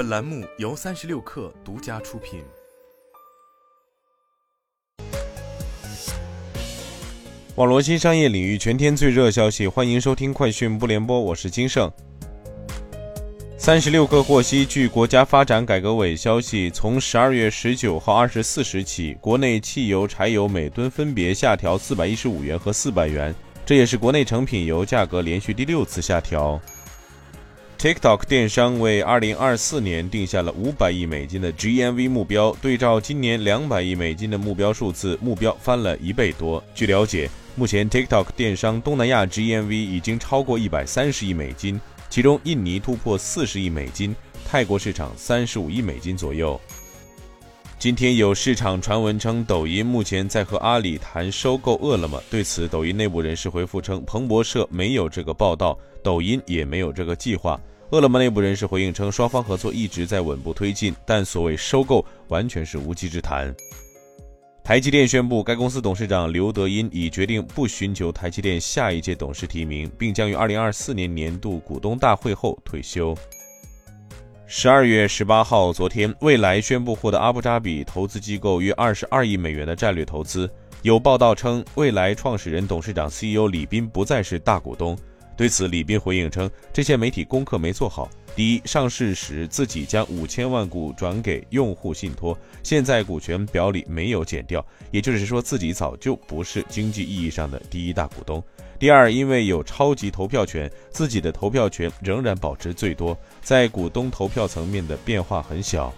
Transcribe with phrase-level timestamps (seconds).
[0.00, 2.42] 本栏目由三十六氪独家出品。
[7.56, 11.92] 网络新商业领域全天最热消息，欢迎收听快讯不联播，我是金盛。
[13.58, 23.34] 三十六氪获悉，据国家发展改革委消息，从十二月十九号二十四时起，国内汽油、柴油每吨分别下调四百一十五元和四百元，
[23.66, 26.58] 这也是国内成品油价格连续第六次下调。
[27.80, 36.62] TikTok 电商为2024年定下了500亿美金的 GMV 目标，对照今年200亿美金的目标数字，目标翻了一倍多。
[36.74, 41.80] 据了解，目前 TikTok 电商东南亚 GMV 已经超过130亿美金，
[42.10, 44.14] 其中印尼突破40亿美金，
[44.46, 46.60] 泰国市场35亿美金左右。
[47.80, 52.22] 今天有市场传闻称，抖音目前在和阿里谈收购饿了么。
[52.28, 57.58] 对此，抖音内部人士回复称，彭博社没有这个报道，抖音也没有这个计划。
[57.90, 63.50] 饿了么内部人士回应称，双方合作一直在稳步推进，但所谓收购完全是无稽之谈。
[64.62, 73.16] 台积电宣布，该公司董事长刘德音已决定不寻求台积电下一届董事提名，并将于二零二四年年度股东大会后退休。
[74.52, 80.50] 十二月十八号，昨天，未来宣布获得阿布扎比投资机构约二十二亿美元的战略投资。
[80.82, 84.98] 有报道称，未来创始人、董事长、CEO 李斌不再是大股东。
[85.36, 88.10] 对此，李斌回应称，这些媒体功课没做好。
[88.36, 98.42] 第一，上市时自己将五千万股转给用户信托，现在股权表里没有减掉，也就是说自己早就不是经济意义上的第一大股东。
[98.78, 105.92] 第二，因为有超级投票权，自己的投票权仍然保持最多，在股东投票层面的变化很小。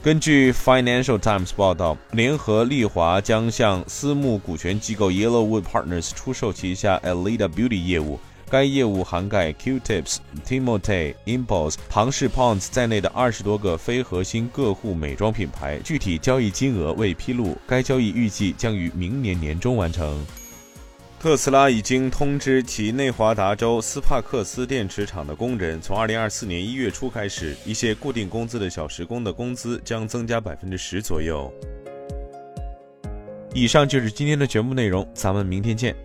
[0.00, 8.18] 根据 Financial Times 报道，联合利华将向私募股权机构 Yellowwood Partners 出售旗下 Elida Beauty 业务。
[8.50, 17.56] 该业务涵盖 Q-Tips、Timotei、Impulse、庞氏 Ponds 在内的二十多个非核心个护美妆品牌，具体交易金额未披露。
[17.66, 20.24] 该交易预计将于明年年中完成。
[21.20, 31.52] 特斯拉已经通知其内华达州斯帕克斯电池厂的工人，从二零二四年一月初开始，一些固定工资的小时工的工资将增加百分之十左右。
[33.52, 35.96] 以上就是今天的全部内容，咱们明天见。